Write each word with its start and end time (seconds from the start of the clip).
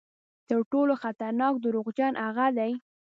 تر 0.47 0.59
ټولو 0.71 0.93
خطرناک 1.03 1.53
دروغجن 1.59 2.13
هغه 2.25 2.47
دي. 2.57 2.71